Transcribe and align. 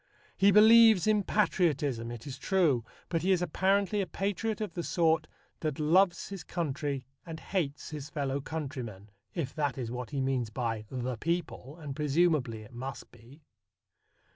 He 0.35 0.49
believes 0.49 1.05
in 1.05 1.21
patriotism, 1.21 2.09
it 2.09 2.25
is 2.25 2.39
true, 2.39 2.83
but 3.07 3.21
he 3.21 3.31
is 3.31 3.43
apparently 3.43 4.01
a 4.01 4.07
patriot 4.07 4.59
of 4.59 4.73
the 4.73 4.81
sort 4.81 5.27
that 5.59 5.77
loves 5.79 6.29
his 6.29 6.43
country 6.43 7.05
and 7.23 7.39
hates 7.39 7.91
his 7.91 8.09
fellow 8.09 8.41
countrymen 8.41 9.11
(if 9.35 9.53
that 9.53 9.77
is 9.77 9.91
what 9.91 10.09
he 10.09 10.19
means 10.19 10.49
by 10.49 10.85
"the 10.89 11.17
people," 11.17 11.77
and 11.79 11.95
presumably 11.95 12.63
it 12.63 12.73
must 12.73 13.11
be). 13.11 13.43